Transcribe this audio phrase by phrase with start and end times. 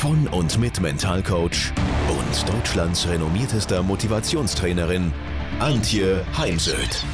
[0.00, 1.74] von und mit Mentalcoach
[2.08, 5.12] und Deutschlands renommiertester Motivationstrainerin
[5.58, 7.04] Antje Heimsöth.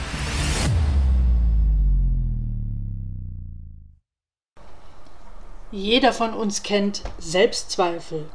[5.72, 8.26] Jeder von uns kennt Selbstzweifel,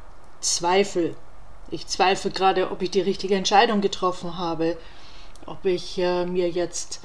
[0.41, 1.15] Zweifel.
[1.69, 4.77] Ich zweifle gerade, ob ich die richtige Entscheidung getroffen habe,
[5.45, 6.99] ob ich äh, mir jetzt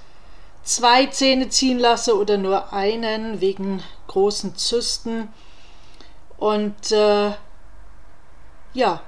[0.65, 5.29] zwei Zähne ziehen lasse oder nur einen wegen großen Zysten.
[6.39, 7.31] Und äh,
[8.77, 9.03] ja,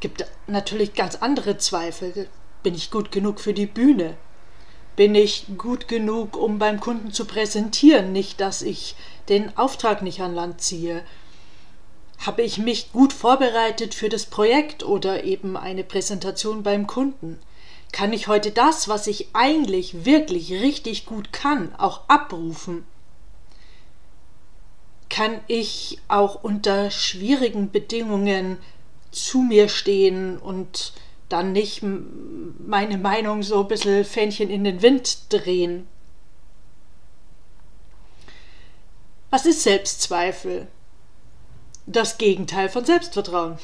[0.00, 2.28] gibt natürlich ganz andere Zweifel.
[2.62, 4.16] Bin ich gut genug für die Bühne?
[4.96, 8.12] Bin ich gut genug, um beim Kunden zu präsentieren?
[8.12, 8.96] Nicht, dass ich
[9.28, 11.04] den Auftrag nicht an Land ziehe.
[12.18, 17.38] Habe ich mich gut vorbereitet für das Projekt oder eben eine Präsentation beim Kunden?
[17.92, 22.84] Kann ich heute das, was ich eigentlich wirklich richtig gut kann, auch abrufen?
[25.20, 28.56] Kann ich auch unter schwierigen Bedingungen
[29.10, 30.94] zu mir stehen und
[31.28, 35.86] dann nicht meine Meinung so ein bisschen Fähnchen in den Wind drehen?
[39.28, 40.68] Was ist Selbstzweifel?
[41.84, 43.58] Das Gegenteil von Selbstvertrauen.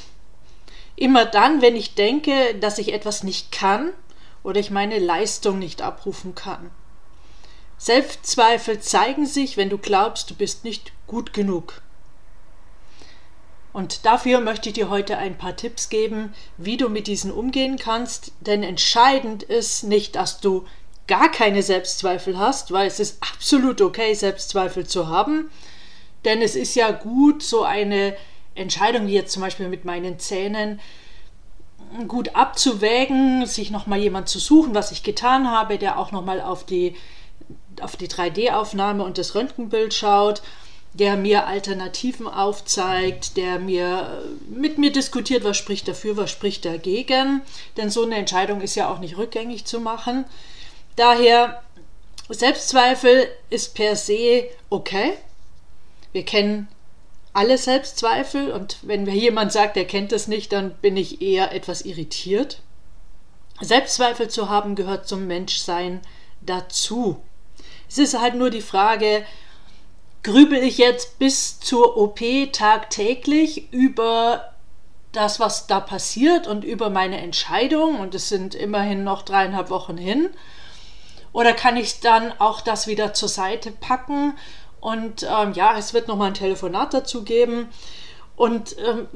[0.95, 3.95] Immer dann, wenn ich denke, dass ich etwas nicht kann
[4.43, 6.71] oder ich meine Leistung nicht abrufen kann.
[7.79, 11.83] Selbstzweifel zeigen sich, wenn du glaubst, du bist nicht gut genug.
[13.73, 17.77] Und dafür möchte ich dir heute ein paar Tipps geben, wie du mit diesen umgehen
[17.77, 20.65] kannst, denn entscheidend ist nicht, dass du
[21.07, 25.51] gar keine Selbstzweifel hast, weil es ist absolut okay, Selbstzweifel zu haben,
[26.25, 28.17] denn es ist ja gut, so eine
[28.55, 30.81] Entscheidung wie jetzt zum Beispiel mit meinen Zähnen,
[32.09, 36.65] gut abzuwägen, sich nochmal jemand zu suchen, was ich getan habe, der auch nochmal auf
[36.65, 36.97] die,
[37.83, 40.43] auf die 3D-Aufnahme und das Röntgenbild schaut,
[40.93, 47.43] der mir Alternativen aufzeigt, der mir mit mir diskutiert, was spricht dafür, was spricht dagegen.
[47.77, 50.25] Denn so eine Entscheidung ist ja auch nicht rückgängig zu machen.
[50.97, 51.63] Daher,
[52.29, 55.13] Selbstzweifel ist per se okay.
[56.13, 56.69] Wir kennen
[57.35, 61.53] alle Selbstzweifel und wenn mir jemand sagt, er kennt das nicht, dann bin ich eher
[61.53, 62.63] etwas irritiert.
[63.61, 66.01] Selbstzweifel zu haben gehört zum Menschsein
[66.41, 67.21] dazu.
[67.89, 69.25] Es ist halt nur die Frage,
[70.23, 72.21] grübel ich jetzt bis zur OP
[72.53, 74.53] tagtäglich über
[75.13, 79.97] das, was da passiert und über meine Entscheidung und es sind immerhin noch dreieinhalb Wochen
[79.97, 80.31] hin?
[81.33, 84.35] Oder kann ich dann auch das wieder zur Seite packen
[84.81, 87.69] und ähm, ja, es wird nochmal ein Telefonat dazu geben
[88.37, 89.07] und ähm,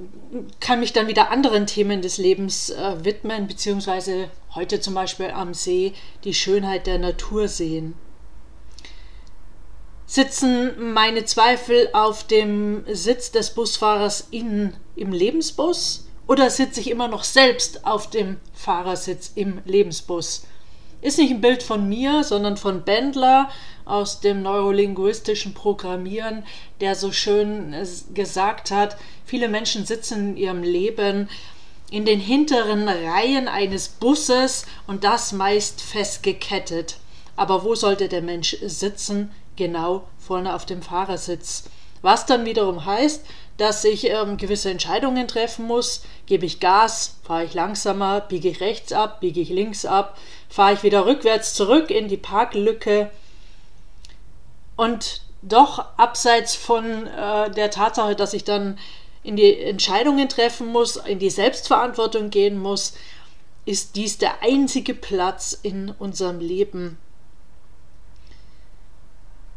[0.61, 5.55] kann mich dann wieder anderen Themen des Lebens äh, widmen, beziehungsweise heute zum Beispiel am
[5.55, 5.93] See
[6.25, 7.95] die Schönheit der Natur sehen.
[10.13, 17.07] Sitzen meine Zweifel auf dem Sitz des Busfahrers in, im Lebensbus oder sitze ich immer
[17.07, 20.49] noch selbst auf dem Fahrersitz im Lebensbus?
[21.01, 23.51] Ist nicht ein Bild von mir, sondern von Bendler
[23.85, 26.43] aus dem neurolinguistischen Programmieren,
[26.81, 27.73] der so schön
[28.13, 31.29] gesagt hat, viele Menschen sitzen in ihrem Leben
[31.93, 36.97] in den hinteren Reihen eines Busses und das meist festgekettet.
[37.37, 39.31] Aber wo sollte der Mensch sitzen?
[39.61, 41.65] Genau vorne auf dem Fahrersitz.
[42.01, 43.27] Was dann wiederum heißt,
[43.59, 46.03] dass ich ähm, gewisse Entscheidungen treffen muss.
[46.25, 50.17] Gebe ich Gas, fahre ich langsamer, biege ich rechts ab, biege ich links ab,
[50.49, 53.11] fahre ich wieder rückwärts zurück in die Parklücke.
[54.77, 58.79] Und doch abseits von äh, der Tatsache, dass ich dann
[59.23, 62.95] in die Entscheidungen treffen muss, in die Selbstverantwortung gehen muss,
[63.67, 66.97] ist dies der einzige Platz in unserem Leben.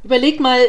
[0.04, 0.60] Überleg mal,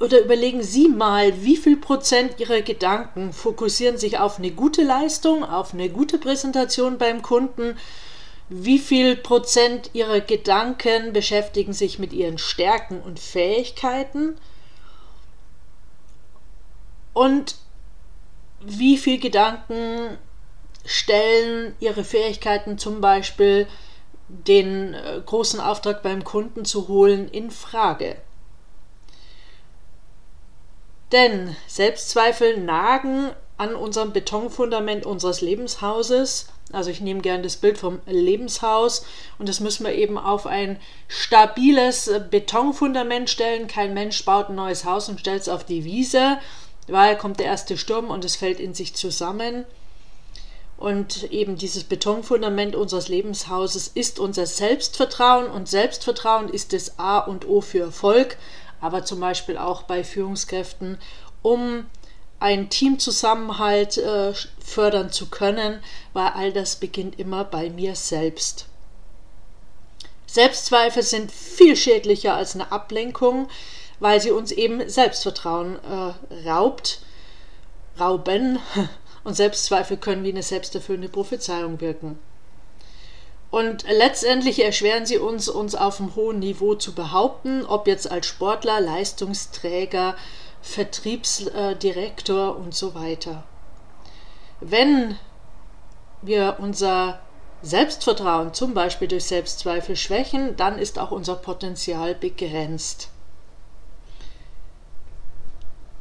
[0.00, 5.44] oder überlegen Sie mal, wie viel Prozent Ihrer Gedanken fokussieren sich auf eine gute Leistung,
[5.44, 7.76] auf eine gute Präsentation beim Kunden?
[8.48, 14.38] Wie viel Prozent Ihrer Gedanken beschäftigen sich mit Ihren Stärken und Fähigkeiten?
[17.12, 17.56] Und
[18.60, 20.16] wie viel Gedanken
[20.86, 23.66] stellen Ihre Fähigkeiten zum Beispiel
[24.28, 28.16] den äh, großen Auftrag beim Kunden zu holen in Frage?
[31.12, 38.00] Denn Selbstzweifel nagen an unserem Betonfundament unseres Lebenshauses Also ich nehme gerne das Bild vom
[38.06, 39.04] Lebenshaus
[39.38, 40.78] und das müssen wir eben auf ein
[41.08, 43.68] stabiles Betonfundament stellen.
[43.68, 46.38] Kein Mensch baut ein neues Haus und stellt es auf die Wiese,
[46.86, 49.64] weil kommt der erste Sturm und es fällt in sich zusammen.
[50.76, 57.48] Und eben dieses Betonfundament unseres Lebenshauses ist unser Selbstvertrauen und Selbstvertrauen ist das A und
[57.48, 58.36] O für Erfolg,
[58.80, 60.98] aber zum Beispiel auch bei Führungskräften,
[61.42, 61.86] um
[62.40, 64.32] einen Teamzusammenhalt äh,
[64.64, 65.80] fördern zu können,
[66.12, 68.66] weil all das beginnt immer bei mir selbst.
[70.26, 73.48] Selbstzweifel sind viel schädlicher als eine Ablenkung,
[73.98, 77.00] weil sie uns eben Selbstvertrauen äh, raubt,
[77.98, 78.58] rauben
[79.24, 82.18] und Selbstzweifel können wie eine selbsterfüllende Prophezeiung wirken.
[83.50, 88.26] Und letztendlich erschweren sie uns, uns auf einem hohen Niveau zu behaupten, ob jetzt als
[88.26, 90.16] Sportler, Leistungsträger,
[90.60, 93.44] Vertriebsdirektor und so weiter.
[94.60, 95.16] Wenn
[96.20, 97.20] wir unser
[97.62, 103.08] Selbstvertrauen zum Beispiel durch Selbstzweifel schwächen, dann ist auch unser Potenzial begrenzt.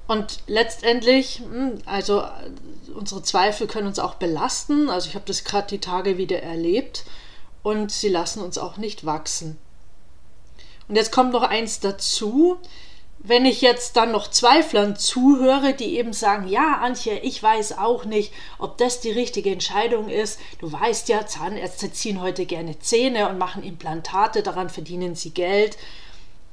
[0.07, 2.25] Und letztendlich, hm, also
[2.93, 4.89] unsere Zweifel können uns auch belasten.
[4.89, 7.05] Also ich habe das gerade die Tage wieder erlebt
[7.67, 9.57] und sie lassen uns auch nicht wachsen.
[10.87, 12.59] Und jetzt kommt noch eins dazu
[13.19, 18.05] wenn ich jetzt dann noch Zweiflern zuhöre, die eben sagen, ja, Antje, ich weiß auch
[18.05, 20.39] nicht, ob das die richtige Entscheidung ist.
[20.59, 25.77] Du weißt ja, Zahnärzte ziehen heute gerne Zähne und machen Implantate, daran verdienen sie Geld.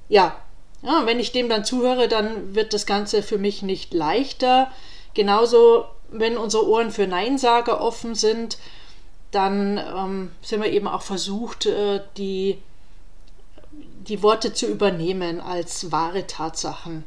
[0.09, 0.37] Ja,
[0.83, 4.71] ja wenn ich dem dann zuhöre, dann wird das Ganze für mich nicht leichter.
[5.13, 8.59] Genauso, wenn unsere Ohren für Neinsager offen sind,
[9.35, 12.59] dann ähm, sind wir eben auch versucht, äh, die
[14.09, 17.05] die Worte zu übernehmen als wahre Tatsachen.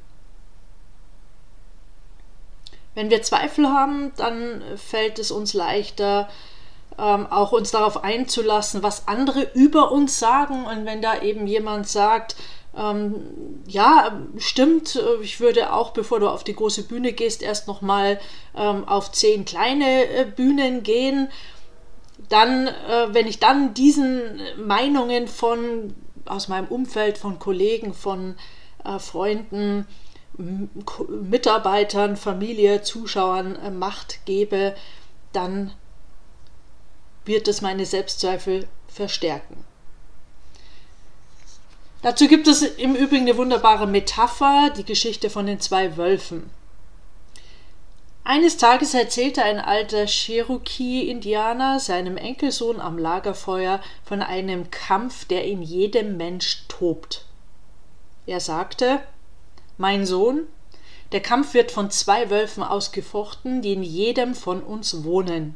[2.95, 6.27] Wenn wir Zweifel haben, dann fällt es uns leichter,
[6.97, 10.65] ähm, auch uns darauf einzulassen, was andere über uns sagen.
[10.65, 12.35] Und wenn da eben jemand sagt,
[12.75, 18.19] ähm, ja, stimmt, ich würde auch, bevor du auf die große Bühne gehst, erst nochmal
[18.56, 21.29] ähm, auf zehn kleine äh, Bühnen gehen.
[22.29, 25.95] Dann, äh, wenn ich dann diesen Meinungen von
[26.25, 28.35] aus meinem Umfeld von Kollegen, von
[28.83, 29.88] äh, Freunden,
[30.38, 34.75] Mitarbeitern, Familie, Zuschauern äh, Macht gebe,
[35.33, 35.71] dann
[37.25, 39.63] wird es meine Selbstzweifel verstärken.
[42.01, 46.50] Dazu gibt es im Übrigen eine wunderbare Metapher, die Geschichte von den zwei Wölfen.
[48.29, 55.62] Eines Tages erzählte ein alter Cherokee-Indianer seinem Enkelsohn am Lagerfeuer von einem Kampf, der in
[55.62, 57.24] jedem Mensch tobt.
[58.25, 59.00] Er sagte
[59.77, 60.45] Mein Sohn,
[61.13, 65.56] der Kampf wird von zwei Wölfen ausgefochten, die in jedem von uns wohnen.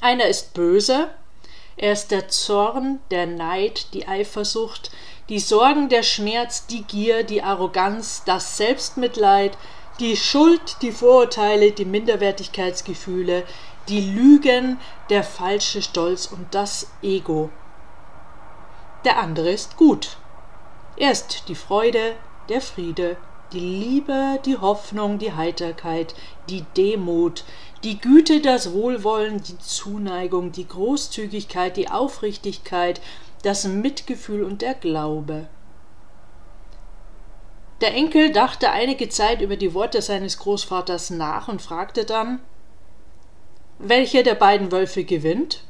[0.00, 1.10] Einer ist böse,
[1.76, 4.90] er ist der Zorn, der Neid, die Eifersucht,
[5.28, 9.58] die Sorgen, der Schmerz, die Gier, die Arroganz, das Selbstmitleid,
[10.00, 13.44] die Schuld, die Vorurteile, die Minderwertigkeitsgefühle,
[13.88, 14.78] die Lügen,
[15.10, 17.50] der falsche Stolz und das Ego.
[19.04, 20.18] Der andere ist gut.
[20.96, 22.16] Er ist die Freude,
[22.48, 23.16] der Friede,
[23.52, 26.14] die Liebe, die Hoffnung, die Heiterkeit,
[26.48, 27.44] die Demut,
[27.84, 33.00] die Güte, das Wohlwollen, die Zuneigung, die Großzügigkeit, die Aufrichtigkeit,
[33.42, 35.48] das Mitgefühl und der Glaube.
[37.80, 42.40] Der Enkel dachte einige Zeit über die Worte seines Großvaters nach und fragte dann
[43.78, 45.62] Welcher der beiden Wölfe gewinnt?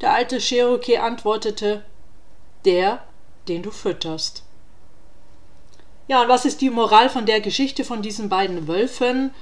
[0.00, 1.84] Der alte Cherokee antwortete
[2.64, 3.04] Der,
[3.46, 4.42] den du fütterst.
[6.08, 9.32] Ja, und was ist die Moral von der Geschichte von diesen beiden Wölfen?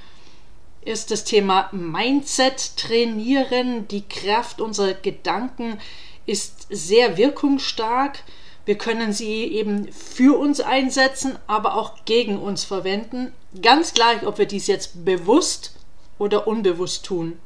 [0.83, 5.79] Ist das Thema Mindset trainieren, die Kraft unserer Gedanken
[6.27, 8.23] ist sehr wirkungsstark.
[8.71, 13.33] Wir können sie eben für uns einsetzen, aber auch gegen uns verwenden.
[13.61, 15.75] Ganz gleich, ob wir dies jetzt bewusst
[16.21, 17.41] oder unbewusst tun.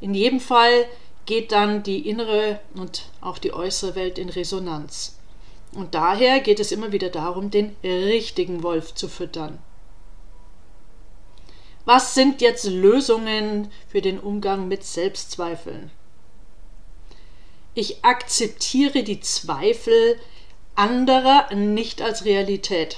[0.00, 0.86] In jedem Fall
[1.26, 5.16] geht dann die innere und auch die äußere Welt in Resonanz.
[5.72, 9.60] Und daher geht es immer wieder darum, den richtigen Wolf zu füttern.
[11.84, 15.92] Was sind jetzt Lösungen für den Umgang mit Selbstzweifeln?
[17.78, 20.18] Ich akzeptiere die Zweifel
[20.76, 22.96] anderer nicht als Realität.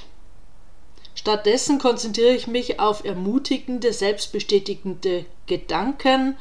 [1.17, 6.37] Stattdessen konzentriere ich mich auf ermutigende, selbstbestätigende Gedanken.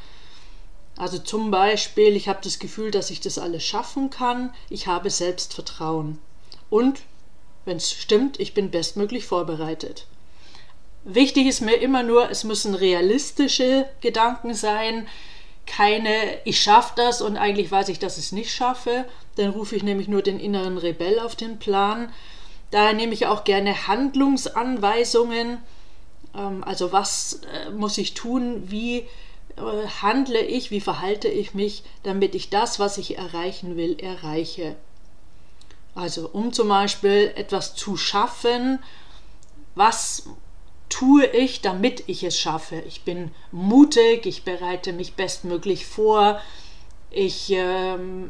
[0.98, 4.54] Also zum Beispiel, ich habe das Gefühl, dass ich das alles schaffen kann.
[4.70, 6.20] Ich habe Selbstvertrauen.
[6.70, 7.02] Und,
[7.66, 10.06] wenn es stimmt, ich bin bestmöglich vorbereitet.
[11.04, 15.08] Wichtig ist mir immer nur, es müssen realistische Gedanken sein,
[15.68, 19.06] keine, ich schaffe das und eigentlich weiß ich, dass ich es nicht schaffe.
[19.36, 22.12] Dann rufe ich nämlich nur den inneren Rebell auf den Plan.
[22.72, 25.60] Daher nehme ich auch gerne Handlungsanweisungen.
[26.36, 28.64] Ähm, also was äh, muss ich tun?
[28.72, 29.06] Wie
[29.58, 30.72] äh, handle ich?
[30.72, 34.76] Wie verhalte ich mich, damit ich das, was ich erreichen will, erreiche?
[35.96, 38.80] Also um zum Beispiel etwas zu schaffen,
[39.76, 40.30] was
[40.90, 42.82] tue ich, damit ich es schaffe?
[42.88, 46.40] Ich bin mutig, ich bereite mich bestmöglich vor,
[47.10, 48.30] ich ähm,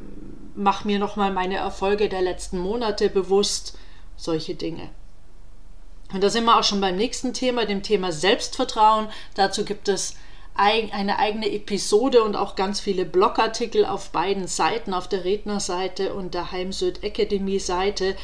[0.56, 3.78] mache mir nochmal meine Erfolge der letzten Monate bewusst,
[4.16, 4.90] solche Dinge.
[6.14, 9.10] Und da sind wir auch schon beim nächsten Thema, dem Thema Selbstvertrauen.
[9.36, 10.16] Dazu gibt es
[10.56, 16.34] eine eigene Episode und auch ganz viele Blogartikel auf beiden Seiten, auf der Rednerseite und
[16.34, 18.16] der Heimsöd Academy Seite.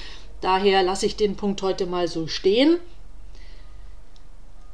[0.42, 2.80] Daher lasse ich den Punkt heute mal so stehen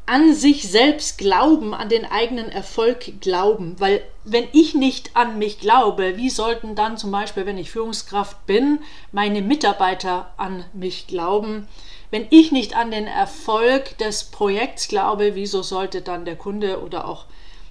[0.09, 3.75] an sich selbst glauben, an den eigenen Erfolg glauben.
[3.77, 8.47] Weil wenn ich nicht an mich glaube, wie sollten dann zum Beispiel, wenn ich Führungskraft
[8.47, 8.79] bin,
[9.11, 11.67] meine Mitarbeiter an mich glauben?
[12.09, 17.07] Wenn ich nicht an den Erfolg des Projekts glaube, wieso sollte dann der Kunde oder
[17.07, 17.25] auch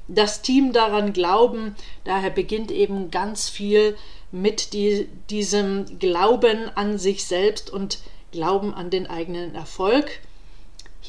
[0.07, 1.75] das Team daran glauben?
[2.05, 3.97] Daher beginnt eben ganz viel
[4.31, 7.99] mit die, diesem Glauben an sich selbst und
[8.31, 10.21] Glauben an den eigenen Erfolg.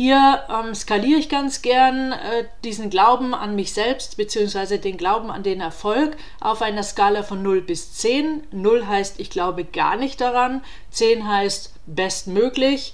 [0.01, 4.77] Hier ähm, skaliere ich ganz gern äh, diesen Glauben an mich selbst bzw.
[4.77, 8.47] den Glauben an den Erfolg auf einer Skala von 0 bis 10.
[8.51, 12.93] 0 heißt, ich glaube gar nicht daran, 10 heißt bestmöglich.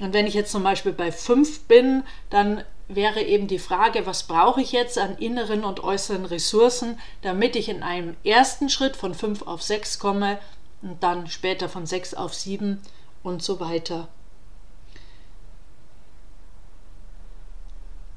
[0.00, 4.24] Und wenn ich jetzt zum Beispiel bei 5 bin, dann wäre eben die Frage, was
[4.24, 9.14] brauche ich jetzt an inneren und äußeren Ressourcen, damit ich in einem ersten Schritt von
[9.14, 10.40] 5 auf 6 komme
[10.82, 12.82] und dann später von 6 auf 7
[13.22, 14.08] und so weiter.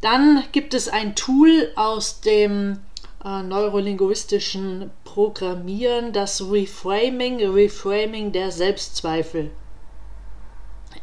[0.02, 2.80] Dann gibt es ein Tool aus dem
[3.26, 9.52] äh, neurolinguistischen Programmieren, das Reframing, Reframing der Selbstzweifel.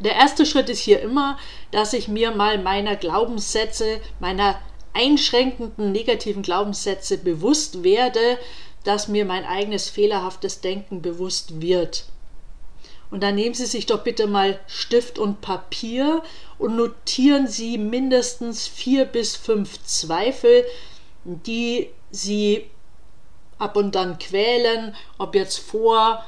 [0.01, 1.39] Der erste Schritt ist hier immer,
[1.71, 4.61] dass ich mir mal meiner Glaubenssätze, meiner
[4.93, 8.39] einschränkenden negativen Glaubenssätze bewusst werde,
[8.85, 12.07] dass mir mein eigenes fehlerhaftes Denken bewusst wird.
[13.11, 16.23] Und dann nehmen Sie sich doch bitte mal Stift und Papier
[16.59, 20.65] und notieren Sie mindestens vier bis fünf Zweifel,
[21.25, 22.71] die Sie
[23.59, 26.25] ab und dann quälen, ob jetzt vor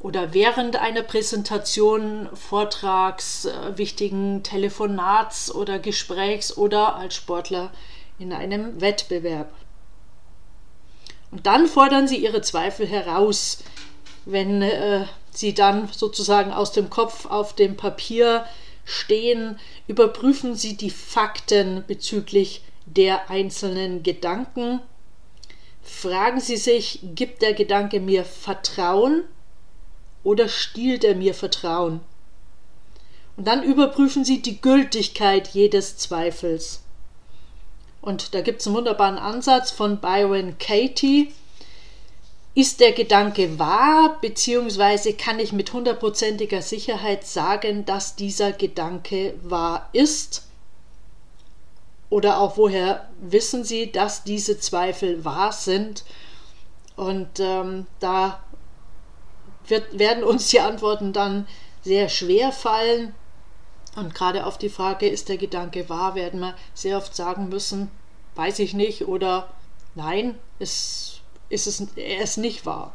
[0.00, 7.70] oder während einer Präsentation, Vortrags, äh, wichtigen Telefonats oder Gesprächs oder als Sportler
[8.18, 9.50] in einem Wettbewerb.
[11.30, 13.64] Und dann fordern Sie Ihre Zweifel heraus,
[14.26, 18.46] wenn äh, sie dann sozusagen aus dem Kopf auf dem Papier
[18.84, 24.80] stehen, überprüfen Sie die Fakten bezüglich der einzelnen Gedanken.
[25.82, 29.24] Fragen Sie sich, gibt der Gedanke mir Vertrauen
[30.22, 32.00] oder stiehlt er mir Vertrauen?
[33.36, 36.82] Und dann überprüfen Sie die Gültigkeit jedes Zweifels.
[38.00, 41.32] Und da gibt es einen wunderbaren Ansatz von Byron Katie,
[42.54, 49.88] ist der Gedanke wahr, beziehungsweise kann ich mit hundertprozentiger Sicherheit sagen, dass dieser Gedanke wahr
[49.92, 50.46] ist?
[52.10, 56.04] Oder auch woher wissen Sie, dass diese Zweifel wahr sind?
[56.94, 58.40] Und ähm, da
[59.66, 61.48] wird, werden uns die Antworten dann
[61.82, 63.16] sehr schwer fallen.
[63.96, 67.90] Und gerade auf die Frage, ist der Gedanke wahr, werden wir sehr oft sagen müssen,
[68.36, 69.48] weiß ich nicht oder
[69.96, 72.92] nein, es ist es, er ist nicht wahr.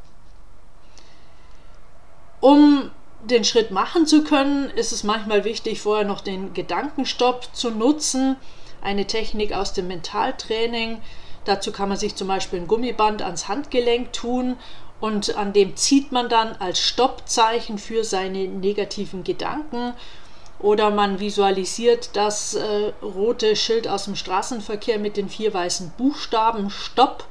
[2.40, 2.92] Um
[3.24, 8.38] den Schritt machen zu können, ist es manchmal wichtig, vorher noch den Gedankenstopp zu nutzen.
[8.82, 11.02] Eine Technik aus dem Mentaltraining.
[11.46, 14.58] Dazu kann man sich zum Beispiel ein Gummiband ans Handgelenk tun
[15.02, 19.94] und an dem zieht man dann als Stoppzeichen für seine negativen Gedanken.
[20.60, 26.70] Oder man visualisiert das äh, rote Schild aus dem Straßenverkehr mit den vier weißen Buchstaben
[26.70, 27.26] Stopp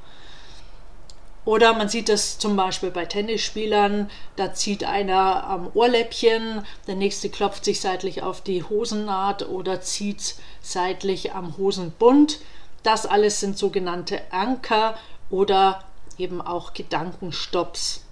[1.48, 7.30] oder man sieht es zum Beispiel bei Tennisspielern, da zieht einer am Ohrläppchen, der nächste
[7.30, 12.40] klopft sich seitlich auf die Hosennaht oder zieht seitlich am Hosenbund.
[12.82, 14.98] Das alles sind sogenannte Anker
[15.30, 15.82] oder
[16.18, 18.04] eben auch Gedankenstopps.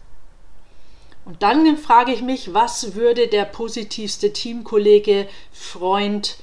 [1.27, 6.39] Und dann frage ich mich, was würde der positivste Teamkollege, Freund,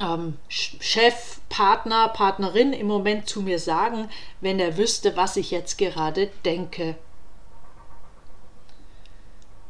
[0.00, 4.08] ähm, Chef, Partner, Partnerin im Moment zu mir sagen,
[4.40, 6.96] wenn er wüsste, was ich jetzt gerade denke.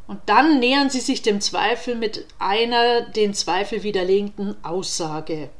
[0.06, 5.50] Und dann nähern sie sich dem Zweifel mit einer den Zweifel widerlegenden Aussage.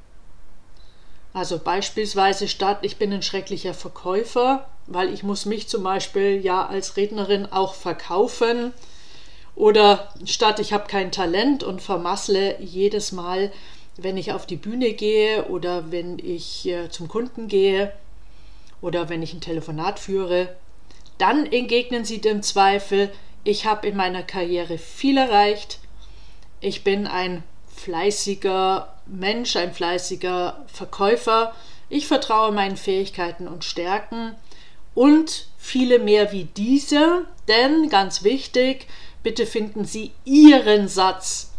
[1.33, 6.67] Also beispielsweise statt ich bin ein schrecklicher Verkäufer, weil ich muss mich zum Beispiel ja
[6.67, 8.73] als Rednerin auch verkaufen.
[9.55, 13.53] Oder statt ich habe kein Talent und vermassle jedes Mal,
[13.97, 17.93] wenn ich auf die Bühne gehe oder wenn ich äh, zum Kunden gehe
[18.81, 20.57] oder wenn ich ein Telefonat führe,
[21.19, 23.11] dann entgegnen sie dem Zweifel,
[23.45, 25.81] ich habe in meiner Karriere viel erreicht,
[26.61, 27.43] ich bin ein
[27.75, 31.55] fleißiger Mensch, ein fleißiger Verkäufer.
[31.89, 34.35] Ich vertraue meinen Fähigkeiten und Stärken
[34.95, 38.87] und viele mehr wie diese, denn ganz wichtig,
[39.23, 41.53] bitte finden Sie Ihren Satz.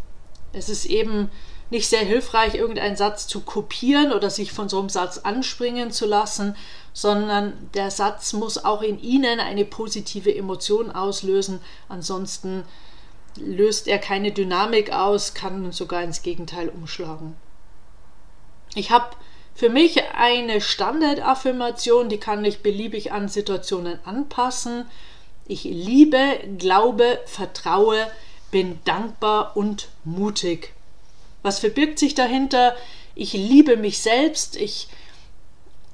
[0.54, 1.30] Es ist eben
[1.72, 6.06] nicht sehr hilfreich, irgendeinen Satz zu kopieren oder sich von so einem Satz anspringen zu
[6.06, 6.56] lassen,
[6.94, 11.62] sondern der Satz muss auch in Ihnen eine positive Emotion auslösen.
[11.88, 12.66] Ansonsten
[13.38, 17.38] löst er keine Dynamik aus, kann sogar ins Gegenteil umschlagen.
[18.76, 19.16] Ich habe
[19.56, 24.86] für mich eine Standardaffirmation, die kann ich beliebig an Situationen anpassen.
[25.48, 28.08] Ich liebe, glaube, vertraue,
[28.52, 30.74] bin dankbar und mutig.
[31.44, 32.76] Was verbirgt sich dahinter?
[33.16, 34.88] Ich liebe mich selbst, ich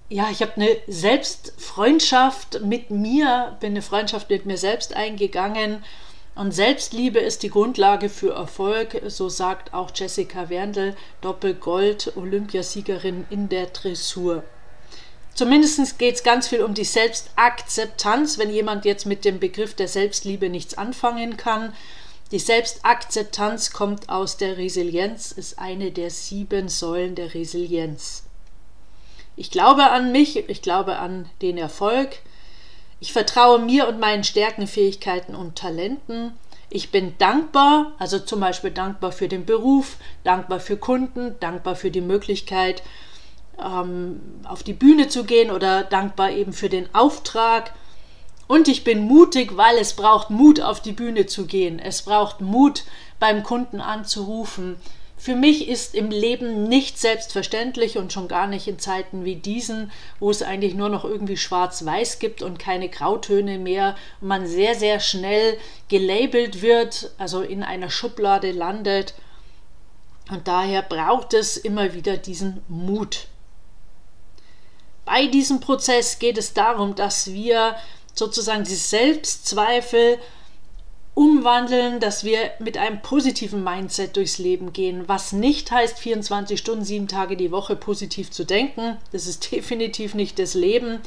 [0.09, 5.83] ja, ich habe eine Selbstfreundschaft mit mir, bin eine Freundschaft mit mir selbst eingegangen
[6.37, 13.49] und Selbstliebe ist die Grundlage für Erfolg, so sagt auch Jessica Werndl, Doppelgold, Olympiasiegerin in
[13.49, 14.43] der Dressur.
[15.33, 19.87] Zumindest geht es ganz viel um die Selbstakzeptanz, wenn jemand jetzt mit dem Begriff der
[19.87, 21.73] Selbstliebe nichts anfangen kann.
[22.31, 28.23] Die Selbstakzeptanz kommt aus der Resilienz, ist eine der sieben Säulen der Resilienz.
[29.37, 32.19] Ich glaube an mich, ich glaube an den Erfolg,
[32.99, 36.33] ich vertraue mir und meinen Stärken, Fähigkeiten und Talenten.
[36.69, 41.91] Ich bin dankbar, also zum Beispiel dankbar für den Beruf, dankbar für Kunden, dankbar für
[41.91, 42.83] die Möglichkeit,
[43.57, 47.73] ähm, auf die Bühne zu gehen oder dankbar eben für den Auftrag.
[48.47, 51.79] Und ich bin mutig, weil es braucht Mut, auf die Bühne zu gehen.
[51.79, 52.83] Es braucht Mut,
[53.19, 54.77] beim Kunden anzurufen.
[55.19, 59.91] Für mich ist im Leben nicht selbstverständlich und schon gar nicht in Zeiten wie diesen,
[60.19, 64.75] wo es eigentlich nur noch irgendwie schwarz-weiß gibt und keine Grautöne mehr und man sehr,
[64.75, 65.57] sehr schnell
[65.89, 69.15] gelabelt wird, also in einer Schublade landet.
[70.29, 73.27] Und daher braucht es immer wieder diesen Mut.
[75.03, 77.75] Bei diesem Prozess geht es darum, dass wir
[78.17, 80.17] sozusagen die Selbstzweifel
[81.13, 86.85] umwandeln, dass wir mit einem positiven Mindset durchs Leben gehen, was nicht heißt, 24 Stunden,
[86.85, 88.97] sieben Tage die Woche positiv zu denken.
[89.11, 90.99] Das ist definitiv nicht das Leben.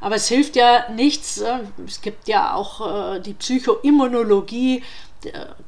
[0.00, 1.38] Aber es hilft ja nichts.
[1.38, 4.82] Äh, es gibt ja auch äh, die Psychoimmunologie,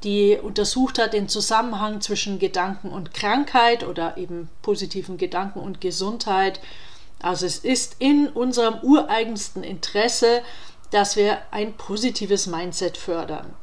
[0.05, 6.61] die untersucht hat den Zusammenhang zwischen Gedanken und Krankheit oder eben positiven Gedanken und Gesundheit.
[7.23, 10.43] Also es ist in unserem ureigensten Interesse,
[10.91, 13.55] dass wir ein positives Mindset fördern.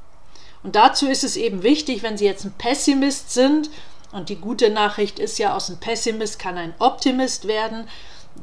[0.63, 3.69] Und dazu ist es eben wichtig, wenn Sie jetzt ein Pessimist sind,
[4.11, 7.87] und die gute Nachricht ist ja, aus einem Pessimist kann ein Optimist werden,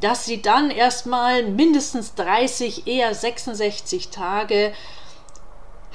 [0.00, 4.72] dass Sie dann erstmal mindestens 30, eher 66 Tage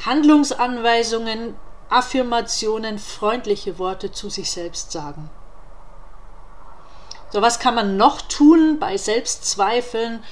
[0.06, 1.56] Handlungsanweisungen,
[1.90, 5.30] Affirmationen, freundliche Worte zu sich selbst sagen.
[7.32, 10.24] So, was kann man noch tun bei Selbstzweifeln?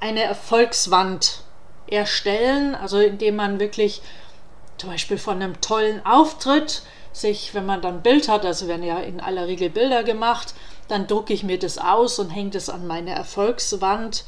[0.00, 1.42] Eine Erfolgswand
[1.86, 4.02] erstellen, also indem man wirklich
[4.78, 8.84] zum Beispiel von einem tollen Auftritt sich, wenn man dann ein Bild hat, also werden
[8.84, 10.54] ja in aller Regel Bilder gemacht,
[10.86, 14.24] dann drucke ich mir das aus und hänge das an meine Erfolgswand.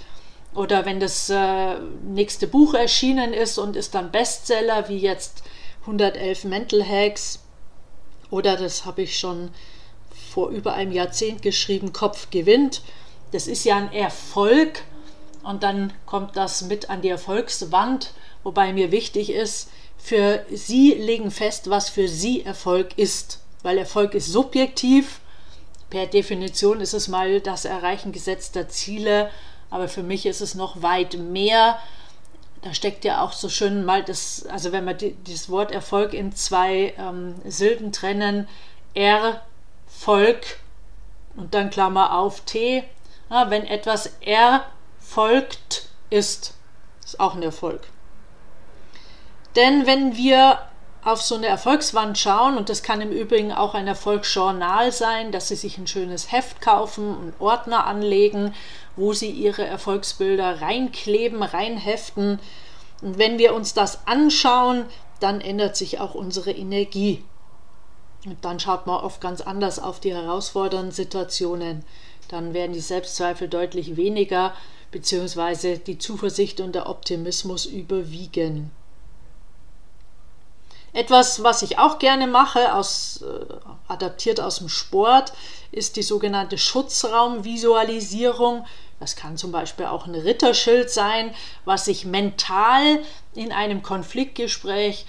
[0.54, 5.44] Oder wenn das äh, nächste Buch erschienen ist und ist dann Bestseller, wie jetzt
[5.82, 7.38] 111 Mental Hacks,
[8.30, 9.50] oder das habe ich schon
[10.30, 12.82] vor über einem Jahrzehnt geschrieben, Kopf gewinnt.
[13.32, 14.82] Das ist ja ein Erfolg
[15.42, 18.12] und dann kommt das mit an die Erfolgswand,
[18.42, 24.14] wobei mir wichtig ist, für Sie legen fest, was für Sie Erfolg ist, weil Erfolg
[24.14, 25.20] ist subjektiv.
[25.90, 29.30] Per Definition ist es mal das Erreichen gesetzter Ziele,
[29.68, 31.78] aber für mich ist es noch weit mehr.
[32.62, 36.14] Da steckt ja auch so schön mal das, also wenn wir die, das Wort Erfolg
[36.14, 38.48] in zwei ähm, Silben trennen,
[40.00, 40.56] Erfolg
[41.36, 42.84] und dann Klammer auf T,
[43.28, 46.54] ja, wenn etwas erfolgt ist,
[47.04, 47.82] ist auch ein Erfolg.
[49.56, 50.58] Denn wenn wir
[51.04, 55.48] auf so eine Erfolgswand schauen, und das kann im Übrigen auch ein Erfolgsjournal sein, dass
[55.48, 58.54] Sie sich ein schönes Heft kaufen, einen Ordner anlegen,
[58.96, 62.40] wo Sie Ihre Erfolgsbilder reinkleben, reinheften.
[63.02, 64.86] Und wenn wir uns das anschauen,
[65.20, 67.22] dann ändert sich auch unsere Energie.
[68.26, 71.84] Und dann schaut man oft ganz anders auf die herausfordernden Situationen.
[72.28, 74.54] dann werden die Selbstzweifel deutlich weniger,
[74.92, 78.70] beziehungsweise die Zuversicht und der Optimismus überwiegen.
[80.92, 83.46] Etwas, was ich auch gerne mache, aus, äh,
[83.86, 85.32] adaptiert aus dem Sport,
[85.70, 88.66] ist die sogenannte Schutzraumvisualisierung.
[88.98, 93.00] Das kann zum Beispiel auch ein Ritterschild sein, was ich mental
[93.34, 95.06] in einem Konfliktgespräch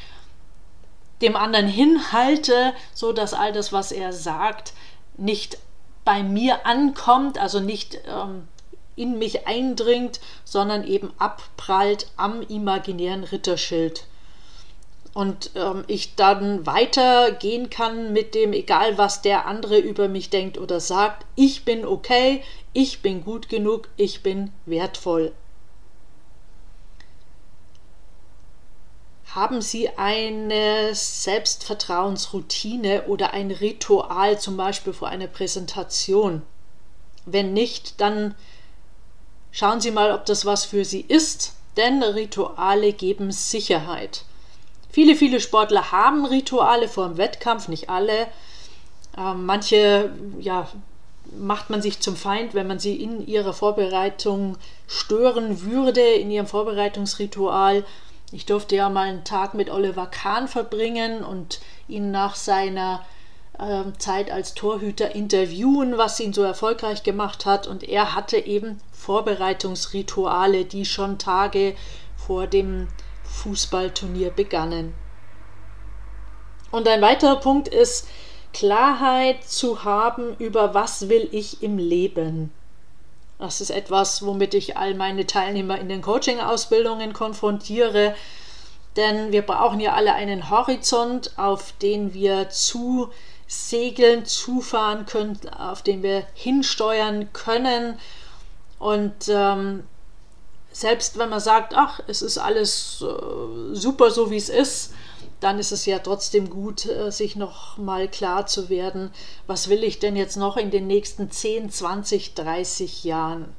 [1.22, 4.74] dem anderen hinhalte, so dass all das, was er sagt,
[5.18, 5.58] nicht
[6.04, 8.48] bei mir ankommt, also nicht ähm,
[8.96, 14.06] in mich eindringt, sondern eben abprallt am imaginären Ritterschild
[15.14, 20.58] und ähm, ich dann weitergehen kann mit dem, egal was der andere über mich denkt
[20.58, 25.34] oder sagt, ich bin okay, ich bin gut genug, ich bin wertvoll.
[29.34, 36.42] Haben Sie eine Selbstvertrauensroutine oder ein Ritual, zum Beispiel vor einer Präsentation?
[37.26, 38.36] Wenn nicht, dann
[39.52, 44.26] schauen Sie mal, ob das was für Sie ist, denn Rituale geben Sicherheit.
[44.90, 48.28] Viele, viele Sportler haben Rituale vor dem Wettkampf, nicht alle.
[49.18, 50.68] Ähm, manche ja,
[51.38, 56.48] macht man sich zum Feind, wenn man sie in ihrer Vorbereitung stören würde, in ihrem
[56.48, 57.86] Vorbereitungsritual.
[58.32, 63.04] Ich durfte ja mal einen Tag mit Oliver Kahn verbringen und ihn nach seiner
[63.60, 67.68] äh, Zeit als Torhüter interviewen, was ihn so erfolgreich gemacht hat.
[67.68, 71.76] Und er hatte eben Vorbereitungsrituale, die schon Tage
[72.16, 72.88] vor dem
[73.24, 74.94] Fußballturnier begannen.
[76.72, 78.08] Und ein weiterer Punkt ist,
[78.54, 82.52] Klarheit zu haben über was will ich im Leben.
[83.42, 88.14] Das ist etwas, womit ich all meine Teilnehmer in den Coaching-Ausbildungen konfrontiere.
[88.96, 93.10] Denn wir brauchen ja alle einen Horizont, auf den wir zu
[93.48, 97.98] segeln, zufahren können, auf den wir hinsteuern können.
[98.78, 99.86] Und ähm,
[100.72, 104.94] selbst wenn man sagt, ach, es ist alles äh, super so wie es ist,
[105.42, 109.12] dann ist es ja trotzdem gut, äh, sich noch mal klar zu werden,
[109.48, 113.54] was will ich denn jetzt noch in den nächsten 10, 20, 30 Jahren?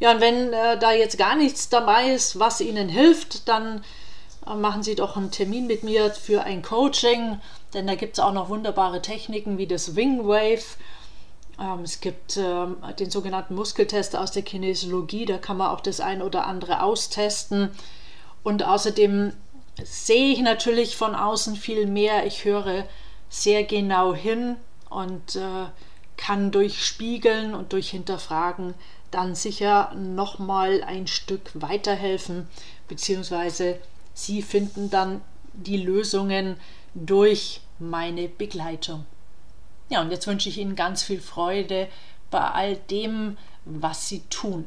[0.00, 3.82] Ja, und wenn äh, da jetzt gar nichts dabei ist, was Ihnen hilft, dann
[4.46, 7.40] äh, machen Sie doch einen Termin mit mir für ein Coaching,
[7.72, 10.76] denn da gibt es auch noch wunderbare Techniken wie das Wing Wave
[11.60, 16.00] ähm, es gibt ähm, den sogenannten Muskeltest aus der Kinesiologie, da kann man auch das
[16.00, 17.70] ein oder andere austesten.
[18.42, 19.34] Und außerdem
[19.84, 22.26] sehe ich natürlich von außen viel mehr.
[22.26, 22.86] Ich höre
[23.28, 24.56] sehr genau hin
[24.88, 25.66] und äh,
[26.16, 28.74] kann durch Spiegeln und durch Hinterfragen
[29.10, 32.48] dann sicher noch mal ein Stück weiterhelfen,
[32.88, 33.78] beziehungsweise
[34.14, 36.56] Sie finden dann die Lösungen
[36.94, 39.06] durch meine Begleitung.
[39.88, 41.88] Ja, und jetzt wünsche ich Ihnen ganz viel Freude
[42.30, 44.66] bei all dem, was Sie tun.